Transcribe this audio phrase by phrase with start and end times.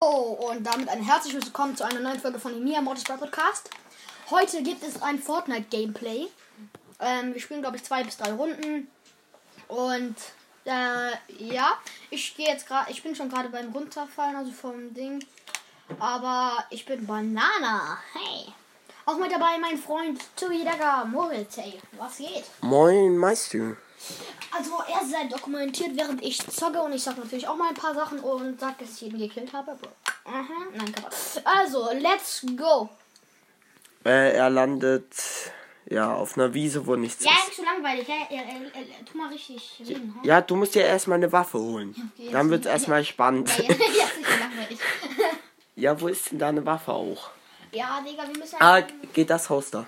[0.00, 3.68] Oh, und damit ein herzliches Willkommen zu einer neuen Folge von dem Mia Mortis Podcast.
[4.30, 6.28] Heute gibt es ein Fortnite-Gameplay.
[7.00, 8.86] Ähm, wir spielen, glaube ich, zwei bis drei Runden.
[9.66, 10.14] Und
[10.66, 11.72] äh, ja,
[12.10, 15.24] ich gehe jetzt gerade, ich bin schon gerade beim Runterfallen, also vom Ding.
[15.98, 17.98] Aber ich bin Banana.
[18.12, 18.54] Hey.
[19.04, 21.56] Auch mit dabei mein Freund Tui Dagger Moritz.
[21.56, 22.44] Hey, was geht?
[22.60, 23.76] Moin, Meister.
[24.56, 27.94] Also er sei dokumentiert, während ich zocke und ich sag natürlich auch mal ein paar
[27.94, 29.76] Sachen und sag, dass ich jeden gekillt habe.
[30.24, 30.44] Aha,
[30.74, 30.94] nein.
[31.44, 32.88] Also, let's go.
[34.04, 35.12] Äh, er landet
[35.90, 37.46] ja auf einer Wiese, wo nichts Ja, ist.
[37.48, 38.06] nicht so langweilig.
[38.08, 40.14] Ja, ja, ja, ja, tu mal richtig reden.
[40.16, 40.20] ha?
[40.26, 41.90] Ja, du musst dir erstmal eine Waffe holen.
[42.14, 43.50] Okay, Dann jetzt- wird's erstmal spannend.
[43.58, 44.78] Ja, ja, ja, ist so langweilig.
[45.76, 47.30] Ja, wo ist denn deine Waffe auch?
[47.70, 48.56] Ja, Digga, wir müssen.
[48.58, 48.80] Ah,
[49.12, 49.86] geht das Haus da.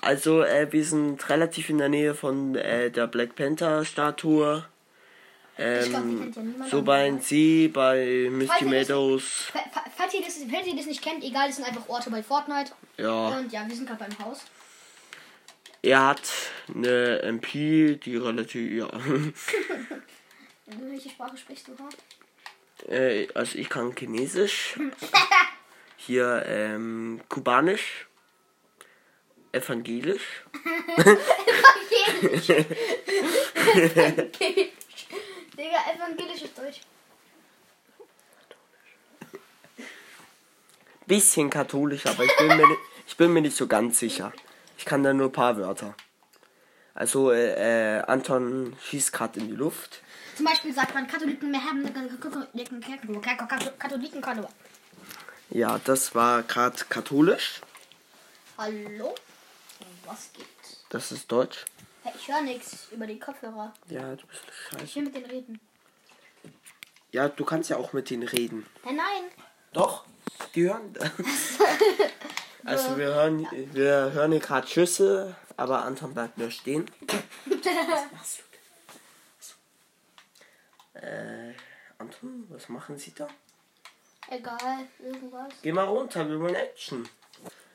[0.00, 4.64] Also, äh, wir sind relativ in der Nähe von äh, der Black Panther Statue.
[5.56, 6.70] Glaub, Ähm, niemand.
[6.70, 9.50] so bei NC, bei Misty Meadows.
[9.52, 12.22] Fa- Falls ihr, das, falls ihr das nicht kennt, egal, das sind einfach Orte bei
[12.22, 12.72] Fortnite.
[12.96, 14.40] Ja, Und ja, wir sind gerade beim Haus.
[15.82, 16.22] er hat
[16.74, 18.88] eine MP, die relativ, ja.
[20.66, 22.90] Welche Sprache sprichst du?
[22.90, 24.78] Äh, also ich kann Chinesisch.
[25.96, 28.06] Hier ähm, Kubanisch.
[29.52, 30.44] Evangelisch.
[30.96, 32.50] Evangelisch.
[32.50, 34.30] Evangelisch.
[35.56, 36.80] Digga, evangelisch ist Deutsch.
[41.06, 44.32] Bisschen katholisch, aber ich bin mir, ni- ich bin mir nicht so ganz sicher.
[44.78, 45.94] Ich kann da nur ein paar Wörter.
[46.94, 50.00] Also äh, äh, Anton schießt gerade in die Luft.
[50.36, 51.84] Zum Beispiel sagt man Katholiken mehr haben
[53.78, 54.24] Katholiken
[55.50, 57.60] Ja, das war gerade katholisch.
[58.56, 59.14] Hallo?
[60.06, 60.46] Was geht?
[60.90, 61.64] Das ist Deutsch.
[62.16, 63.72] Ich höre nichts über die Kopfhörer.
[63.88, 64.94] Ja, du bist Ich scheiße.
[64.96, 65.60] will mit denen reden.
[67.12, 68.66] Ja, du kannst ja auch mit denen reden.
[68.84, 69.24] Nein, nein.
[69.72, 70.04] Doch,
[70.54, 70.92] die hören.
[72.64, 76.90] also wir hören, wir hören hier gerade Schüsse, aber Anton bleibt nur stehen.
[77.46, 78.42] Was machst du
[81.00, 81.02] denn?
[81.02, 81.54] Äh,
[81.98, 83.28] Anton, was machen Sie da?
[84.28, 85.52] Egal, irgendwas.
[85.62, 87.08] Geh mal runter, wir wollen Action.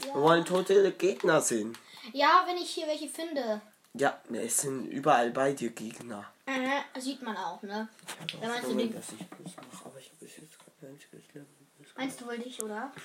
[0.07, 0.13] Ja.
[0.15, 1.77] Wir wollen tote Gegner sehen.
[2.13, 3.61] Ja, wenn ich hier welche finde.
[3.93, 6.31] Ja, es sind überall bei dir Gegner.
[6.45, 7.89] Äh, sieht man auch, ne?
[8.41, 11.23] Ja, meinst du den- dass ich Plus mache, aber ich habe bis jetzt kein einziges
[11.33, 11.47] Level.
[11.95, 12.91] Meinst du wohl dich, oder?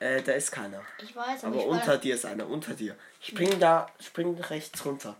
[0.00, 0.80] Äh, da ist keiner.
[1.02, 2.96] Ich weiß, aber, Aber ich unter dir ist einer, unter dir.
[3.20, 5.16] Spring da, spring rechts runter.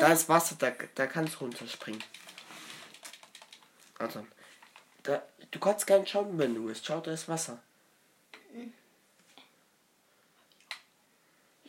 [0.00, 2.02] Da ist Wasser, da, da kannst du runterspringen.
[3.98, 4.26] Anton.
[5.02, 6.86] Da, du kannst gerne schauen, wenn du willst.
[6.86, 7.60] Schau, da ist Wasser.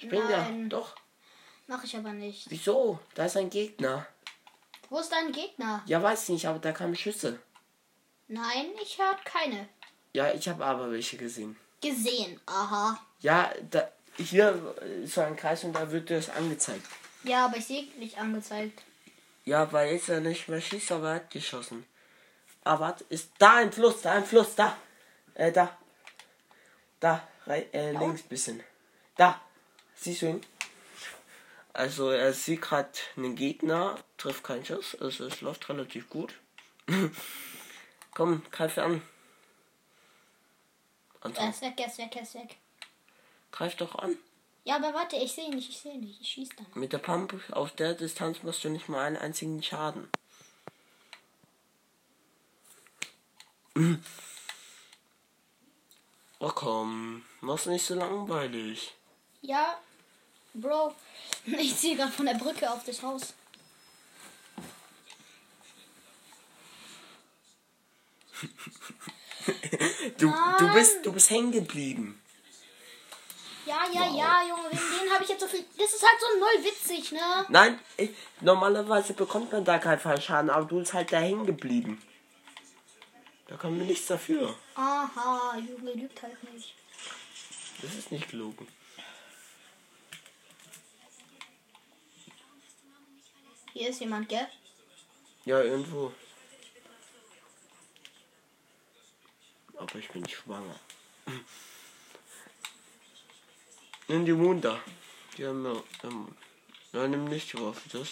[0.06, 0.38] Spring da.
[0.38, 0.70] Nein.
[0.70, 0.96] Doch.
[1.68, 2.50] Mach ich aber nicht.
[2.50, 3.00] Wieso?
[3.16, 4.06] Da ist ein Gegner.
[4.90, 5.82] Wo ist dein Gegner?
[5.88, 7.40] Ja, weiß nicht, aber da kamen Schüsse.
[8.28, 9.68] Nein, ich hab keine.
[10.14, 11.56] Ja, ich habe aber welche gesehen.
[11.82, 12.40] Gesehen.
[12.46, 13.00] Aha.
[13.20, 16.86] Ja, da, hier ist so ein Kreis und da wird das angezeigt.
[17.24, 18.84] Ja, aber ich sehe nicht angezeigt.
[19.44, 21.86] Ja, weil jetzt er nicht mehr schießt, aber er hat geschossen.
[22.64, 24.78] Aber warte, ist da ein Fluss, da ein Fluss, da.
[25.36, 25.76] Äh, da.
[27.00, 28.64] Da, rei- äh, links bisschen.
[29.18, 29.40] Da.
[29.96, 30.42] Siehst du ihn?
[31.74, 36.34] Also er sieht gerade einen Gegner, trifft keinen Schuss, also es läuft relativ gut.
[38.14, 39.02] Komm, greif an.
[41.20, 42.56] Er Anton, ist weg, er ist weg, er ist weg.
[43.52, 44.16] greif doch an.
[44.64, 46.22] Ja, aber warte, ich sehe nicht, ich sehe nicht.
[46.22, 46.66] Ich schieß dann.
[46.74, 50.08] Mit der Pump auf der Distanz machst du nicht mal einen einzigen Schaden.
[56.40, 58.94] Oh komm, mach's nicht so langweilig.
[59.46, 59.78] Ja,
[60.54, 60.96] Bro.
[61.46, 63.34] Ich ziehe gerade von der Brücke auf das Haus.
[70.18, 72.20] Du, du bist, du bist hängen geblieben.
[73.66, 75.64] Ja, ja, ja, Junge, wegen denen habe ich jetzt so viel.
[75.78, 77.46] Das ist halt so null witzig, ne?
[77.50, 78.10] Nein, ich,
[78.42, 82.02] normalerweise bekommt man da keinen Fallschaden, aber du bist halt da hängen geblieben.
[83.48, 84.56] Da können wir nichts dafür.
[84.74, 86.74] Aha, Junge lügt halt nicht.
[87.82, 88.68] Das ist nicht gelogen.
[93.76, 94.48] Hier ist jemand, gell?
[95.44, 96.14] Ja, irgendwo.
[99.78, 100.80] Aber ich bin schwanger.
[104.08, 104.80] Nimm die Wunder.
[105.38, 105.84] Die haben ja.
[106.06, 106.34] Ähm,
[106.94, 107.82] nein, nimm nicht die Waffe.
[107.90, 108.08] Das,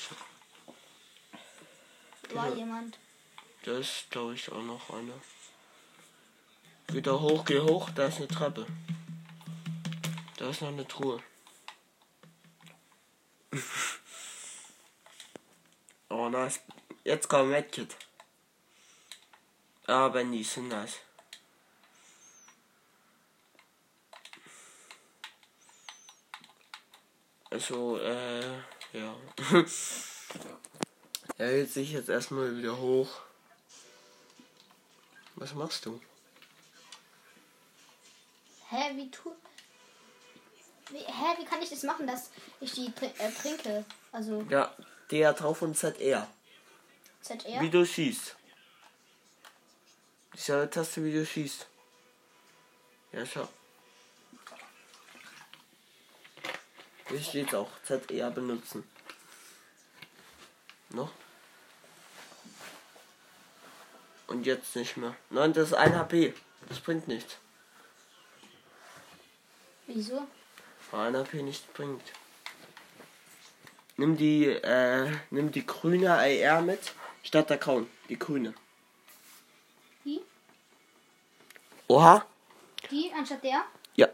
[2.35, 2.55] War Ja.
[2.55, 2.99] jemand.
[3.63, 5.13] das ist, glaube ich, auch noch einer.
[6.87, 8.67] Geh da hoch, geh hoch, da ist eine Treppe.
[10.35, 11.23] Da ist noch eine Truhe.
[16.33, 16.59] nice.
[17.03, 17.95] Jetzt kommt Medkit.
[19.87, 20.99] Aber nie sind nice.
[27.49, 28.57] Also, äh,
[28.93, 29.15] ja.
[31.37, 33.21] er hält sich jetzt erstmal wieder hoch.
[35.35, 36.01] Was machst du?
[38.69, 39.35] Hä, wie tu.
[40.89, 43.85] Wie, hä, wie kann ich das machen, dass ich die äh, trinke?
[44.11, 44.75] Also Ja,
[45.13, 46.27] der drauf und ZR.
[47.21, 47.61] ZR?
[47.61, 48.35] Wie du schießt.
[50.33, 51.67] Diese Taste, wie du schießt.
[53.11, 53.47] Ja, schau.
[57.09, 58.83] Hier steht auch ZR benutzen.
[60.89, 61.11] Noch?
[64.25, 65.15] Und jetzt nicht mehr.
[65.29, 66.33] Nein, das ist 1 HP.
[66.69, 67.37] Das bringt nichts.
[69.85, 70.27] Wieso?
[70.89, 72.01] Weil 1 HP nicht bringt.
[73.97, 77.87] Nimm die, äh, nimm die grüne AR mit, statt der grauen.
[78.09, 78.53] Die grüne.
[80.03, 80.21] Die?
[81.87, 82.25] Oha.
[82.89, 83.63] Die anstatt der?
[83.95, 84.07] Ja.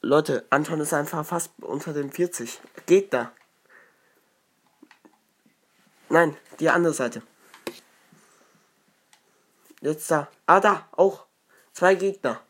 [0.00, 2.60] Leute, Anton ist einfach fast unter den 40.
[2.86, 3.32] Geht da.
[6.08, 7.22] Nein, die andere Seite.
[9.80, 10.28] Jetzt da.
[10.46, 11.26] Ah, da, auch.
[11.72, 12.40] Zwei Gegner.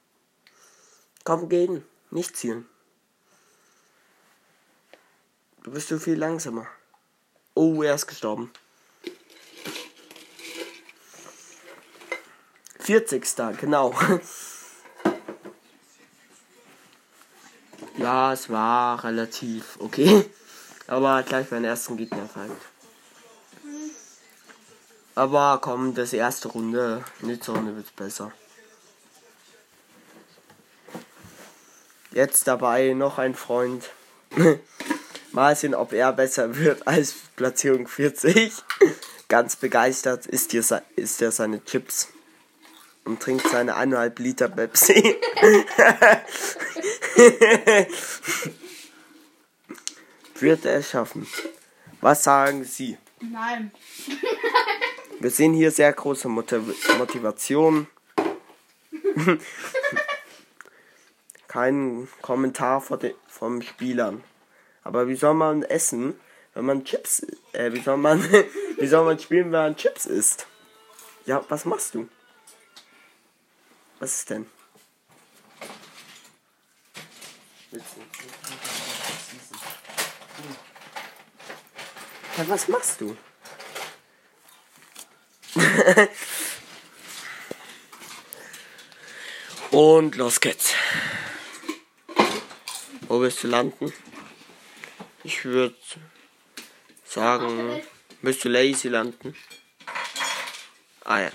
[1.25, 1.85] Komm, gehen.
[2.11, 2.69] Nicht zielen.
[5.65, 6.67] Du bist so viel langsamer.
[7.55, 8.53] Oh, er ist gestorben.
[12.81, 13.25] 40.
[13.59, 13.95] genau.
[17.97, 20.31] Ja, es war relativ okay.
[20.87, 22.63] Aber gleich beim ersten Gegner folgt.
[25.15, 28.33] Aber komm, das erste Runde, nächste Runde wird besser.
[32.11, 33.89] Jetzt dabei noch ein Freund.
[35.35, 38.53] Mal sehen, ob er besser wird als Platzierung 40.
[39.29, 40.63] Ganz begeistert isst, hier,
[40.95, 42.09] isst er seine Chips
[43.05, 44.95] und trinkt seine 1,5 Liter Pepsi.
[50.39, 51.27] Wird er es schaffen?
[52.01, 52.97] Was sagen Sie?
[53.21, 53.73] Nein.
[55.19, 56.63] Wir sehen hier sehr große Motiv
[56.97, 57.89] Motivation.
[61.49, 64.23] Kein Kommentar von den, vom Spielern.
[64.85, 66.21] Aber wie soll man essen,
[66.53, 68.23] wenn man Chips, äh, wie soll man,
[68.79, 70.47] wie soll man spielen, wenn man Chips isst?
[71.27, 72.09] Ja, was machst du?
[73.99, 74.47] Was ist denn?
[82.37, 83.17] Ja, was machst du?
[89.71, 90.75] Und los geht's.
[93.09, 93.93] Wo willst du landen?
[95.27, 95.75] Ich würde
[97.05, 97.81] sagen,
[98.45, 99.35] du lazy landen?
[101.03, 101.33] Ah ja.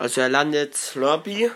[0.00, 1.52] Also er landet Slurpee.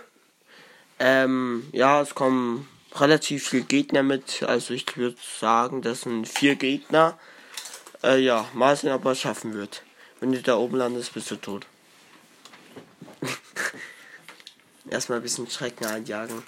[1.00, 4.44] Ähm, ja, es kommen relativ viele Gegner mit.
[4.44, 7.18] Also ich würde sagen, das sind vier Gegner.
[8.04, 9.82] Äh, ja, mal sehen, ob er es schaffen wird.
[10.20, 11.66] Wenn du da oben landest, bist du tot.
[14.90, 16.42] Erstmal ein bisschen Schrecken einjagen.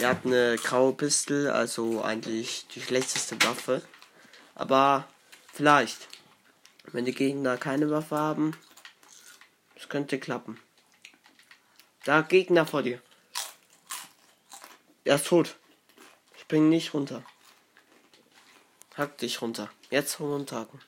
[0.00, 3.82] Er hat eine graue Pistole, also eigentlich die schlechteste Waffe.
[4.54, 5.06] Aber
[5.52, 6.08] vielleicht,
[6.92, 8.56] wenn die Gegner keine Waffe haben,
[9.74, 10.58] das könnte klappen.
[12.04, 13.00] Da Gegner vor dir.
[15.04, 15.56] Er ist tot.
[16.40, 17.22] Spring nicht runter.
[18.96, 19.70] Hack dich runter.
[19.90, 20.80] Jetzt runterhacken.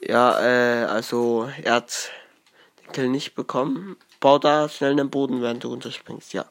[0.00, 2.10] Ja, äh, also er hat
[2.82, 3.96] den Kill nicht bekommen.
[4.18, 6.32] Bau da schnell den Boden, während du runterspringst.
[6.32, 6.46] Ja.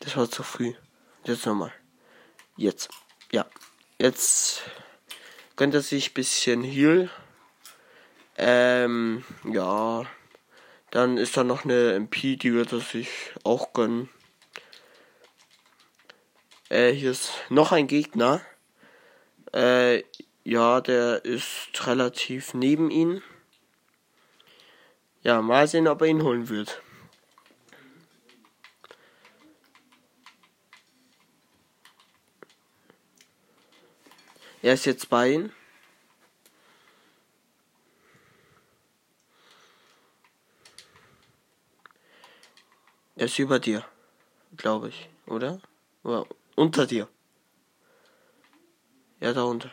[0.00, 0.74] Das war zu früh.
[1.24, 1.72] Jetzt nochmal.
[2.56, 2.90] Jetzt.
[3.32, 3.46] Ja.
[3.98, 4.62] Jetzt
[5.56, 7.10] gönnt er sich ein bisschen Heal.
[8.36, 10.04] Ähm, ja.
[10.90, 13.08] Dann ist da noch eine MP, die wird er sich
[13.42, 14.10] auch gönnen.
[16.68, 18.42] Äh, hier ist noch ein Gegner.
[19.56, 20.04] Äh,
[20.44, 23.22] ja, der ist relativ neben ihn.
[25.22, 26.82] Ja, mal sehen, ob er ihn holen wird.
[34.60, 35.52] Er ist jetzt bei ihm.
[43.14, 43.82] Er ist über dir,
[44.58, 45.62] glaube ich, oder?
[46.02, 47.08] Oder unter dir.
[49.20, 49.70] Ja, da unter.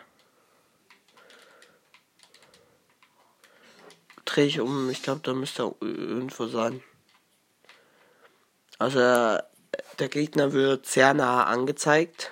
[4.25, 6.81] Dreh ich um, ich glaube, da müsste er irgendwo sein.
[8.79, 12.31] Also der Gegner wird sehr nah angezeigt.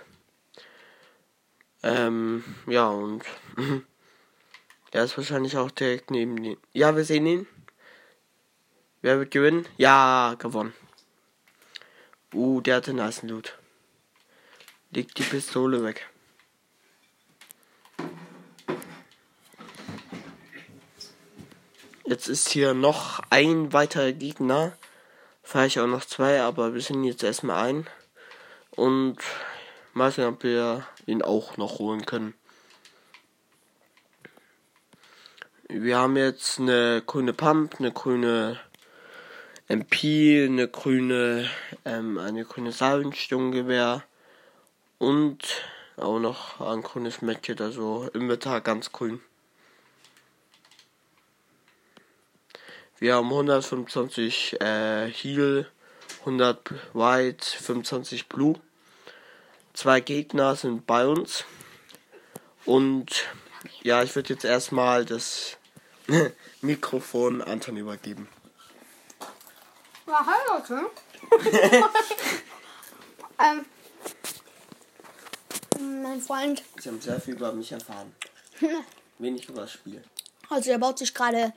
[1.84, 3.24] Ähm, ja, und
[4.92, 6.58] er ist wahrscheinlich auch direkt neben ihm.
[6.74, 7.48] Ja, wir sehen ihn.
[9.02, 9.68] Wer wird gewinnen?
[9.78, 10.74] Ja, gewonnen.
[12.34, 13.58] Uh, der hatte nice Loot.
[14.92, 16.11] Legt die Pistole weg.
[22.12, 24.74] Jetzt ist hier noch ein weiterer Gegner.
[25.66, 27.88] Ich auch noch zwei, aber wir sind jetzt erstmal ein.
[28.72, 29.16] Und
[29.94, 32.34] mal sehen, ob wir ihn auch noch holen können.
[35.70, 38.60] Wir haben jetzt eine grüne Pump, eine grüne
[39.70, 41.50] MP, eine grüne,
[41.86, 44.04] ähm, eine grüne Salvensturmgewehr
[44.98, 45.64] und
[45.96, 49.22] auch noch ein grünes Medkit, also Inventar ganz grün.
[53.02, 55.68] Wir haben 125 äh, Heal,
[56.20, 58.54] 100 White, 25 Blue.
[59.74, 61.46] Zwei Gegner sind bei uns.
[62.64, 63.26] Und
[63.82, 65.58] ja, ich würde jetzt erstmal das
[66.62, 68.30] Mikrofon Anton übergeben.
[70.06, 70.86] Ja, hi Leute.
[73.40, 73.66] ähm,
[76.04, 78.16] mein Freund, Sie haben sehr viel über mich erfahren.
[79.18, 80.04] Wenig über das Spiel.
[80.50, 81.52] also er baut sich gerade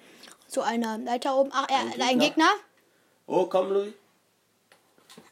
[0.55, 1.51] zu einer Leiter oben.
[1.53, 2.49] Ach, er, Ein ein Gegner.
[3.27, 3.93] Oh, komm, Louis.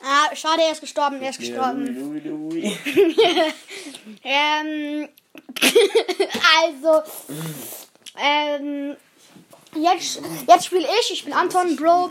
[0.00, 1.86] Ah, schade, er ist gestorben, er ist gestorben.
[1.86, 2.62] Louis, Louis,
[2.94, 3.52] Louis.
[4.24, 5.08] Ähm,
[6.60, 7.02] also,
[8.18, 8.96] ähm,
[9.76, 12.10] jetzt, jetzt spiele ich, ich bin Anton, Bro.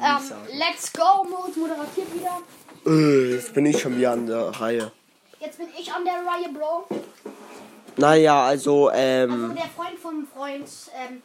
[0.00, 2.40] Ähm, let's go, Mode moderiert wieder.
[2.86, 4.92] Äh, Jetzt bin ich schon wieder an der Reihe.
[5.40, 6.86] Jetzt bin ich an der Reihe, Bro.
[7.96, 11.22] Naja, also, Also ähm, der Freund vom Freund ähm,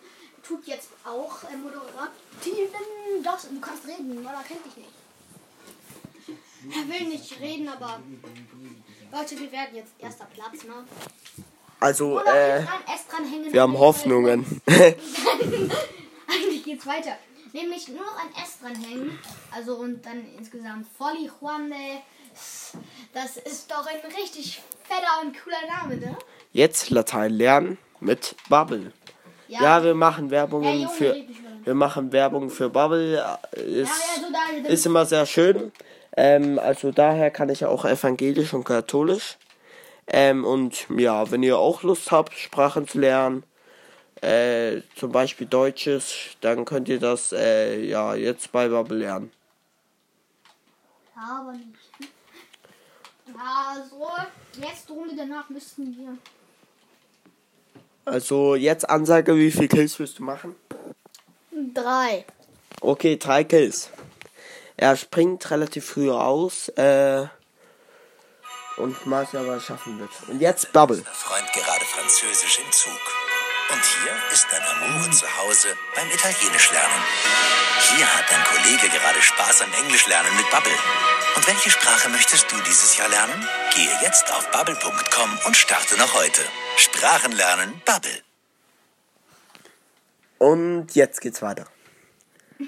[0.49, 3.23] tut jetzt auch äh, Moderativen.
[3.23, 4.89] Das, du kannst reden, weil er kennt dich nicht.
[6.75, 7.99] Er will nicht reden, aber
[9.11, 10.83] Leute, wir werden jetzt erster Platz, ne?
[11.79, 12.65] also, äh,
[13.09, 13.53] dranhängen.
[13.53, 14.61] wir haben Hoffnungen.
[16.27, 17.17] Eigentlich geht's weiter.
[17.53, 19.17] Nämlich nur noch ein S dranhängen.
[19.51, 22.01] Also und dann insgesamt Folly Juande.
[23.13, 26.17] Das ist doch ein richtig fetter und cooler Name, ne?
[26.51, 28.93] Jetzt Latein lernen mit Bubble.
[29.49, 31.17] Ja, wir machen Ja, Werbungen Junge, für,
[31.63, 33.37] wir machen Werbung für Bubble.
[33.53, 35.71] Ist, Ja, also ist immer sehr schön.
[36.15, 39.37] Ähm, also daher kann ich ja auch evangelisch und katholisch.
[40.05, 43.43] Ähm, und ja, wenn ihr auch Lust habt, Sprachen zu lernen,
[44.21, 49.31] äh, zum Beispiel Deutsches, dann könnt ihr das äh, ja jetzt bei Bubble lernen.
[51.15, 51.69] Ja, aber nicht.
[53.27, 54.07] Ja, so.
[54.59, 56.17] Letzte Runde danach müssten wir.
[58.09, 60.55] Also jetzt Ansage, wie viel Kills willst du machen?
[61.73, 62.25] Drei.
[62.81, 63.89] Okay, drei Kills.
[64.77, 67.25] Er springt relativ früh raus äh,
[68.77, 70.09] und mal sehen, ob er es schaffen wird.
[70.27, 71.03] Und jetzt Bubble.
[71.11, 73.28] Freund gerade Französisch im Zug.
[73.71, 77.03] Und hier ist dein Amour zu Hause beim Italienisch lernen.
[77.95, 80.73] Hier hat dein Kollege gerade Spaß am Englisch lernen mit Bubble.
[81.35, 83.47] Und welche Sprache möchtest du dieses Jahr lernen?
[83.75, 86.41] Gehe jetzt auf bubble.com und starte noch heute.
[86.77, 88.23] Sprachen lernen Bubble.
[90.39, 91.67] Und jetzt geht's weiter.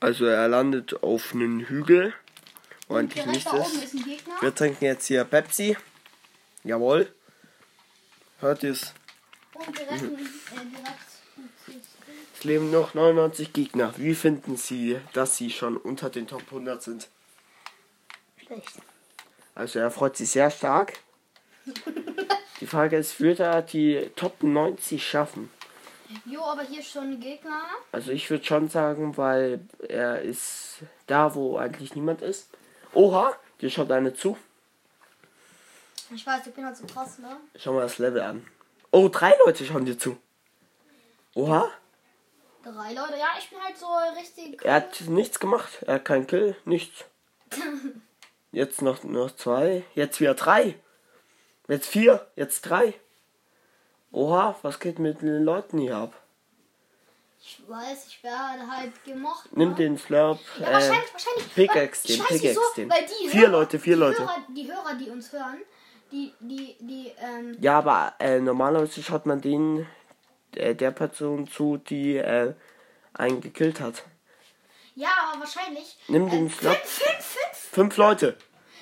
[0.00, 2.14] also er landet auf einem Hügel.
[2.88, 3.84] eigentlich Direkt nicht da oben ist.
[3.84, 4.34] ist ein Gegner.
[4.40, 5.76] Wir trinken jetzt hier Pepsi.
[6.64, 7.12] Jawohl.
[8.40, 8.94] Hört ihr's?
[9.54, 11.12] Und direkt, äh, direkt.
[12.34, 13.94] Es leben noch 99 Gegner.
[13.96, 17.08] Wie finden Sie, dass Sie schon unter den Top 100 sind?
[18.36, 18.78] Schlecht.
[19.54, 20.98] Also er freut sich sehr stark.
[22.60, 25.50] Die Frage ist, wird er die Top 90 schaffen?
[26.24, 27.64] Jo, aber hier ist schon ein Gegner.
[27.90, 30.76] Also ich würde schon sagen, weil er ist
[31.08, 32.50] da, wo eigentlich niemand ist.
[32.94, 34.36] Oha, dir schaut eine zu.
[36.14, 37.36] Ich weiß, ich bin halt so krass, ne?
[37.56, 38.46] Schau mal das Level an.
[38.90, 40.18] Oh, drei Leute schauen dir zu.
[41.34, 41.70] Oha,
[42.62, 43.16] Drei Leute.
[43.18, 44.64] Ja, ich bin halt so richtig.
[44.64, 45.82] er hat nichts gemacht.
[45.82, 47.04] Er hat keinen Kill, nichts.
[48.52, 49.84] Jetzt noch, noch zwei.
[49.94, 50.78] Jetzt wieder drei.
[51.66, 52.26] Jetzt vier.
[52.36, 52.94] Jetzt drei.
[54.12, 56.14] Oha, was geht mit den Leuten hier ab?
[57.40, 59.48] Ich weiß, ich werde halt gemocht.
[59.56, 59.74] Nimm ne?
[59.74, 60.38] den Slurp.
[60.60, 61.54] Ja, äh, wahrscheinlich, wahrscheinlich.
[61.54, 62.92] Pickaxe den, Pickaxe den.
[63.28, 64.20] Vier Hörer, Leute, vier die Leute.
[64.20, 65.62] Hörer, die Hörer, die uns hören,
[66.12, 69.86] die, die, die, ähm, Ja, aber äh, normalerweise schaut man den
[70.54, 72.54] äh, der Person zu, die äh,
[73.14, 74.04] einen gekillt hat.
[74.94, 75.96] ja, aber wahrscheinlich.
[76.08, 76.76] Nimm den äh, Slurp.
[76.76, 77.58] fünf, fünf, fünf.
[77.72, 78.36] Fünf Leute.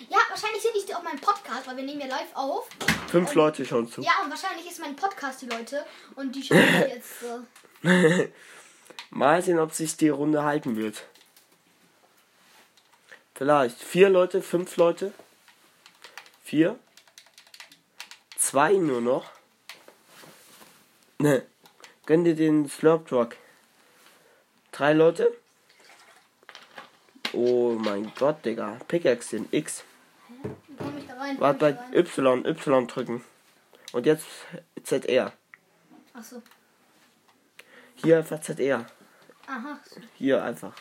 [0.09, 2.69] Ja, wahrscheinlich sind die auf meinem Podcast, weil wir nehmen ja live auf.
[3.09, 4.01] Fünf Leute schauen zu.
[4.03, 5.85] Ja, und wahrscheinlich ist mein Podcast die Leute
[6.17, 6.59] und die schauen
[6.89, 7.89] jetzt so.
[9.11, 11.05] Mal sehen, ob sich die Runde halten wird.
[13.35, 15.13] Vielleicht vier Leute, fünf Leute.
[16.43, 16.79] Vier.
[18.51, 19.31] Zwei nur noch.
[21.19, 21.47] Ne.
[22.05, 23.37] Gönn dir den Slurp Truck.
[24.73, 25.33] Drei Leute.
[27.33, 28.77] Oh mein Gott, Digga.
[28.89, 29.85] Pickaxe in X.
[31.39, 31.97] Warte bei?
[31.97, 33.25] Y, Y drücken.
[33.93, 34.27] Und jetzt
[34.83, 35.33] ZR.
[36.13, 36.43] Achso.
[38.03, 38.85] Hier einfach ZR.
[39.47, 39.79] Aha.
[40.19, 40.75] Hier einfach.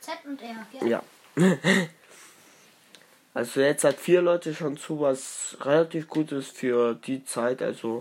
[0.00, 0.66] Z und R.
[0.82, 1.02] Ja.
[1.36, 1.56] Ja.
[3.34, 7.60] Also jetzt hat vier Leute schon zu, was relativ gut ist für die Zeit.
[7.62, 8.00] Also,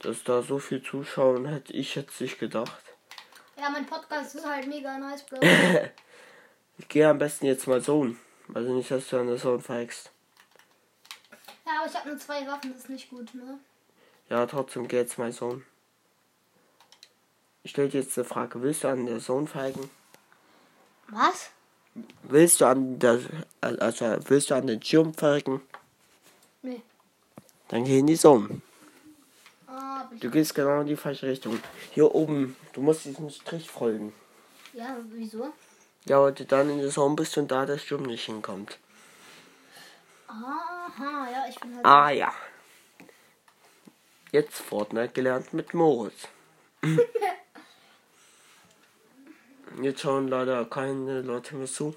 [0.00, 2.82] dass da so viel zuschauen, hätte ich jetzt nicht gedacht.
[3.56, 5.40] Ja, mein Podcast ist halt mega nice, Bro.
[6.76, 8.14] Ich gehe am besten jetzt mal so.
[8.52, 10.10] Also nicht, dass du an der Zone verhext.
[11.64, 13.58] ja, aber ich habe nur zwei Waffen, das ist nicht gut, ne?
[14.28, 15.62] Ja, trotzdem geh jetzt mal so.
[17.62, 18.60] Ich stelle dir jetzt eine Frage.
[18.60, 19.88] Willst du an der Zone verhecken?
[21.08, 21.50] Was?
[22.24, 23.20] Willst du an der,
[23.60, 25.60] also willst du an den Schirm verhecken?
[26.62, 26.82] Nee.
[27.68, 28.60] Dann geh in die Zone.
[29.66, 31.60] Ah, Du gehst genau in die falsche Richtung.
[31.92, 34.12] Hier oben, du musst diesem Strich folgen.
[34.72, 35.52] ja, wieso?
[36.06, 38.78] Ja, weil du dann in der Zone bist und da der Sturm nicht hinkommt.
[40.28, 41.86] Aha, ja, ich bin halt.
[41.86, 42.32] Ah ja.
[44.32, 46.28] Jetzt Fortnite gelernt mit Moritz.
[49.82, 51.94] Jetzt schauen leider keine Leute mehr zu.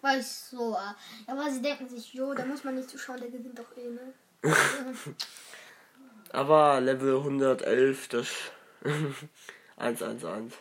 [0.00, 0.76] Weil ich so, äh,
[1.26, 3.88] ja, aber sie denken sich, jo, da muss man nicht zuschauen, der gewinnt doch eh,
[3.88, 4.12] ne?
[6.30, 8.28] Aber Level 111, das
[9.76, 10.58] 111.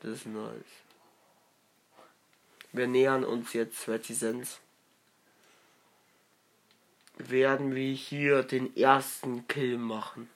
[0.00, 0.52] Das ist nice.
[2.72, 4.60] Wir nähern uns jetzt Reticence.
[7.16, 10.28] Werden wir hier den ersten Kill machen.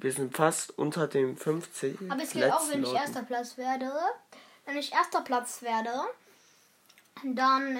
[0.00, 1.98] Wir sind fast unter dem 50.
[2.08, 3.90] Aber es geht auch, wenn ich erster Platz werde.
[4.64, 5.90] Wenn ich erster Platz werde,
[7.22, 7.78] dann,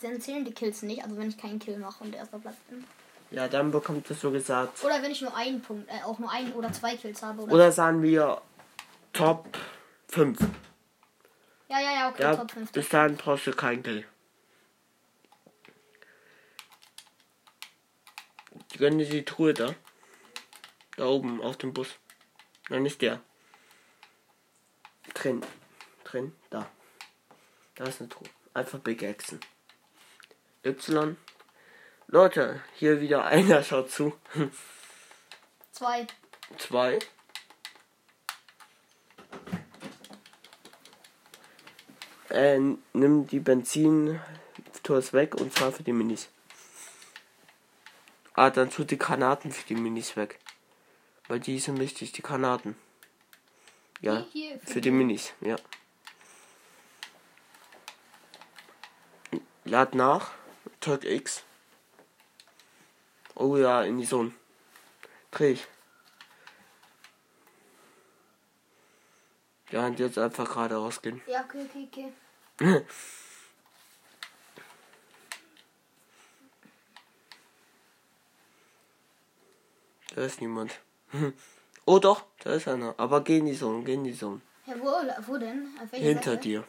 [0.00, 1.04] dann zählen die Kills nicht.
[1.04, 2.84] Also wenn ich keinen Kill mache und erster Platz bin.
[3.30, 4.82] Ja, dann bekommt es so gesagt.
[4.82, 7.42] Oder wenn ich nur einen Punkt, äh, auch nur einen oder zwei Kills habe.
[7.42, 8.40] Oder, Oder sagen wir
[9.12, 9.56] Top
[10.08, 10.38] 5.
[11.68, 12.72] ja, ja, ja, okay, Ja, Top 5.
[12.72, 14.04] bis dahin brauchst du keinen Kill.
[18.78, 19.74] Gönn dir die Truhe da.
[21.00, 21.88] Da oben auf dem Bus.
[22.68, 23.22] Nein, nicht der.
[25.14, 25.40] Drin.
[26.04, 26.36] Drin.
[26.50, 26.70] Da.
[27.74, 28.28] Da ist eine Truhe.
[28.52, 29.40] Einfach Big Axen.
[30.62, 31.16] Y.
[32.06, 34.12] Leute, hier wieder einer schaut zu.
[35.72, 36.06] Zwei.
[36.58, 36.98] Zwei.
[42.28, 42.58] Äh,
[42.92, 46.28] nimm die Benzin-Tours weg und zwar für die Minis.
[48.34, 50.38] Ah, dann tut die Granaten für die Minis weg.
[51.30, 52.74] Weil die sind wichtig, die Granaten.
[54.00, 55.54] Ja, hier für für die Minis, ja.
[59.64, 60.32] Lad nach.
[60.80, 61.44] Drück X.
[63.36, 64.34] Oh ja, in die Zone.
[65.30, 65.68] Dreh ich.
[69.70, 71.22] Ja, und jetzt einfach gerade rausgehen.
[71.28, 72.12] Ja, okay, okay,
[72.56, 72.86] okay.
[80.16, 80.80] Da ist niemand.
[81.86, 82.94] Oh doch, da ist einer.
[82.98, 84.40] Aber geh in die Zone, geh in die Zone.
[84.66, 84.92] Ja, wo,
[85.26, 85.68] wo denn?
[85.92, 86.42] Hinter Seite?
[86.42, 86.64] dir.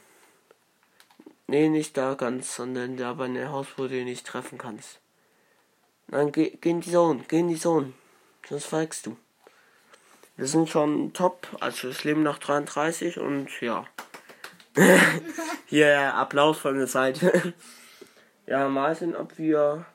[1.47, 4.99] Nee, nicht da ganz, sondern da bei einem Haus, wo du ihn nicht treffen kannst.
[6.08, 7.93] Nein, geh, geh in die Zone, geh in die Zone.
[8.47, 9.17] Sonst feigst du.
[10.38, 13.86] Wir sind schon top, also es leben noch 33 und ja.
[15.65, 17.54] Hier, Applaus von der Seite.
[18.47, 19.86] ja, mal sehen, ob wir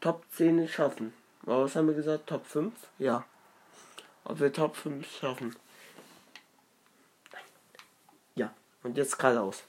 [0.00, 1.14] Top 10 schaffen.
[1.42, 2.26] Was haben wir gesagt?
[2.26, 2.72] Top 5?
[2.98, 3.24] Ja.
[4.24, 5.56] Ob wir Top 5 schaffen.
[8.34, 9.64] Ja, und jetzt geradeaus.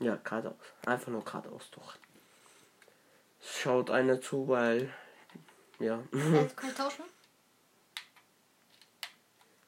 [0.00, 0.54] Ja, geradeaus.
[0.86, 1.96] Einfach nur geradeaus doch.
[3.40, 4.92] Schaut einer zu, weil.
[5.78, 6.02] Ja.
[6.10, 7.04] Kann ich tauschen?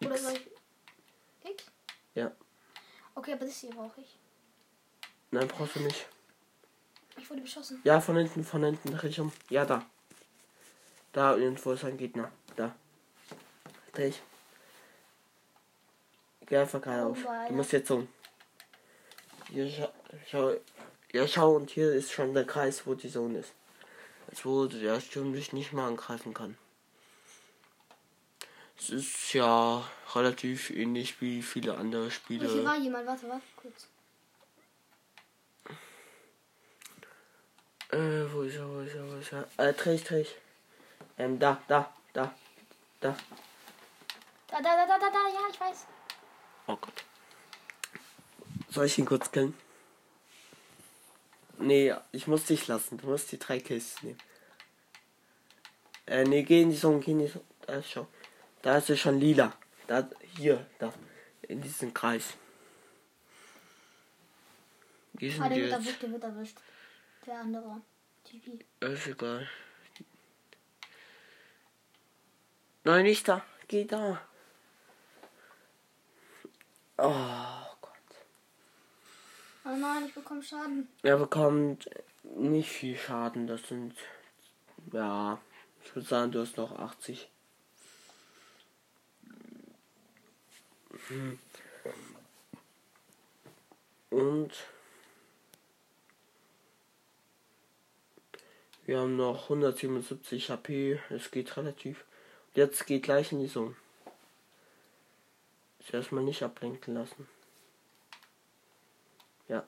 [0.04, 1.50] Oder soll ich.
[1.50, 1.64] X?
[2.14, 2.32] Ja.
[3.14, 4.18] Okay, aber das hier brauche ich.
[5.30, 6.06] Nein, brauchst du nicht.
[7.16, 7.80] Ich wurde beschossen.
[7.84, 9.32] Ja, von hinten, von hinten, ich um.
[9.48, 9.84] Ja, da.
[11.12, 12.30] Da irgendwo ist ein Gegner.
[12.56, 12.74] Da.
[13.92, 14.22] Dreh ich.
[16.46, 17.18] Geh einfach geradeaus.
[17.48, 18.08] Du musst jetzt um.
[19.48, 19.92] Hier, schau,
[20.30, 20.54] schau.
[21.12, 23.52] Ja, schau, und hier ist schon der Kreis, wo die Zone ist.
[24.28, 26.56] Als wo der Sturm dich nicht mal angreifen kann.
[28.78, 32.64] Es ist ja relativ ähnlich wie viele andere Oh, hier Spiele.
[32.64, 33.06] war jemand.
[33.06, 33.88] Warte, warte, kurz.
[37.90, 39.48] Äh, wo ist er, wo ist er, wo ist er?
[39.58, 40.36] Äh, dreh ich, dreh ich.
[41.20, 42.34] Ähm, da, da, da,
[42.98, 43.14] da.
[44.48, 45.86] Da, da, da, da, da, da, ja, ich weiß.
[46.66, 47.04] Oh Gott.
[48.70, 49.54] Soll ich ihn kurz killen?
[51.58, 52.96] Nee, ich muss dich lassen.
[52.96, 54.16] Du musst die drei Kills nehmen.
[56.06, 57.44] Äh, nee, geh in die Zone, geh in die Zone.
[57.66, 58.06] Da ist schon.
[58.62, 59.52] Da ist es schon lila.
[59.88, 60.90] Da, hier, da.
[61.42, 62.32] In diesem Kreis.
[65.12, 66.58] Wie Ah, sind der die wird erwischt, der wird erwischt.
[67.26, 67.82] Der andere.
[68.24, 68.64] TP.
[68.80, 69.46] Ist egal.
[72.84, 73.44] Nein, nicht da.
[73.68, 74.20] Geh da.
[76.96, 77.92] Oh Gott.
[79.64, 80.88] Oh nein, ich bekomme Schaden.
[81.02, 81.90] Er bekommt
[82.22, 83.46] nicht viel Schaden.
[83.46, 83.94] Das sind.
[84.92, 85.40] Ja.
[85.84, 87.28] Ich würde sagen, du hast noch 80.
[91.08, 91.38] Hm.
[94.10, 94.52] Und.
[98.86, 101.00] Wir haben noch 177 HP.
[101.10, 102.04] Es geht relativ.
[102.54, 103.76] Jetzt geht gleich in die Zone.
[105.78, 107.28] Ist erstmal nicht ablenken lassen.
[109.48, 109.64] Ja.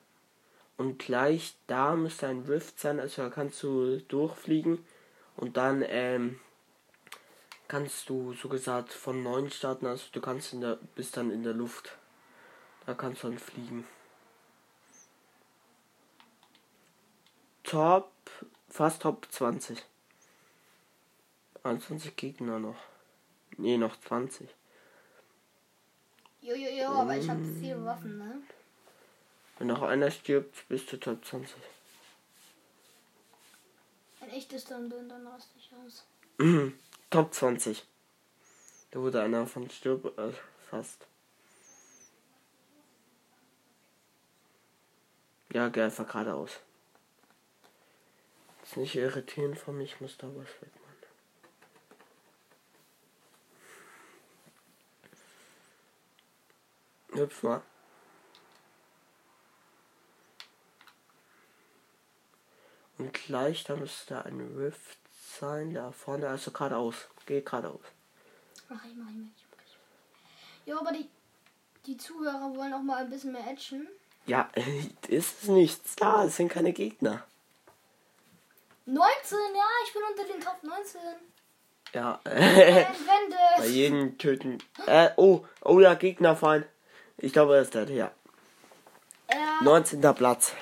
[0.77, 4.85] Und gleich da müsste ein Rift sein, also da kannst du durchfliegen
[5.37, 6.39] und dann ähm,
[7.67, 11.43] kannst du so gesagt von 9 starten, also du kannst in der bist dann in
[11.43, 11.97] der Luft.
[12.85, 13.87] Da kannst du dann fliegen.
[17.63, 18.11] Top,
[18.69, 19.83] fast Top 20.
[21.63, 22.77] 21 Gegner noch.
[23.57, 24.49] Nee, noch 20.
[26.41, 28.41] Jo, jo, jo, aber ich habe viele Waffen, ne?
[29.57, 31.55] Wenn noch einer stirbt, bist du Top 20.
[34.19, 36.05] Wenn ich das dann bin, dann raste ich aus.
[37.09, 37.85] Top 20.
[38.91, 40.31] Da wurde einer von stirb äh,
[40.69, 41.07] fast.
[45.53, 46.59] Ja, geh einfach geradeaus.
[48.63, 50.92] Ist nicht irritieren von mich, ich muss da was wegmachen.
[57.23, 57.61] Hüpf mal.
[62.97, 64.99] Und gleich, da müsste ein Rift
[65.39, 66.95] sein, da vorne, also geradeaus.
[67.25, 67.81] Geh geradeaus.
[68.69, 70.67] Mach ich, mach ich, mach ich.
[70.67, 71.09] Jo, aber die,
[71.85, 73.87] die Zuhörer wollen auch mal ein bisschen mehr Action.
[74.25, 74.49] Ja,
[75.07, 77.25] ist nichts da, es sind keine Gegner.
[78.85, 81.01] 19, ja, ich bin unter den Top 19.
[81.93, 82.85] Ja, Äh,
[83.57, 84.57] bei jedem töten.
[84.87, 86.65] Äh, oh, oh ja, Gegnerfeind.
[87.17, 88.11] Ich glaube, er ist der, ja.
[89.29, 90.01] Ja, 19.
[90.13, 90.53] Platz.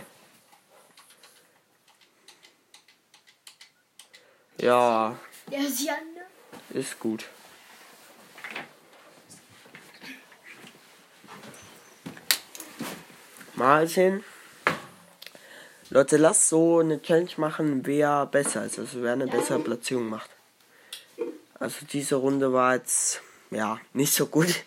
[4.60, 5.18] Ja,
[5.50, 6.80] der ist ja, ne?
[6.80, 7.26] ist gut.
[13.56, 14.24] Mal sehen.
[15.90, 20.30] Leute, lasst so eine Challenge machen, wer besser ist, also wer eine bessere Platzierung macht.
[21.60, 24.64] Also diese Runde war jetzt ja nicht so gut.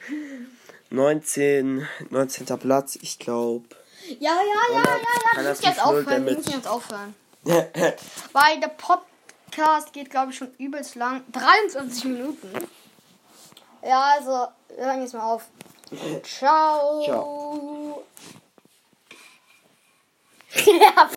[0.94, 2.46] 19, 19.
[2.58, 3.64] Platz, ich glaube.
[4.20, 5.42] Ja, ja, ja, ja, ja.
[5.42, 6.26] Wir müssen jetzt aufhören.
[6.26, 7.14] Wir müssen jetzt aufhören.
[7.44, 11.22] Weil der Podcast geht, glaube ich, schon übelst lang.
[11.32, 12.48] 23 Minuten.
[13.82, 15.46] Ja, also, wir hören jetzt mal auf.
[16.22, 17.04] Ciao.
[17.04, 18.04] Ciao.
[20.66, 21.08] ja,